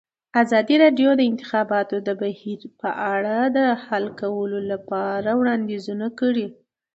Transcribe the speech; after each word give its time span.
ازادي 0.41 0.75
راډیو 0.83 1.09
د 1.15 1.17
د 1.19 1.21
انتخاباتو 1.31 1.95
بهیر 2.21 2.61
په 2.81 2.89
اړه 3.13 3.37
د 3.57 3.59
حل 3.85 4.05
کولو 4.21 4.59
لپاره 4.71 5.29
وړاندیزونه 5.39 6.07
کړي. 6.19 6.47